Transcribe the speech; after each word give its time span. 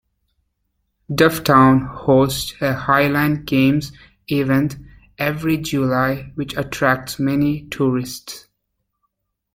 Dufftown 1.11 1.85
hosts 1.87 2.55
a 2.59 2.73
highland 2.73 3.45
games 3.45 3.91
event 4.29 4.77
every 5.19 5.57
July 5.57 6.31
which 6.33 6.57
attracts 6.57 7.19
many 7.19 7.67
tourists. 7.67 8.47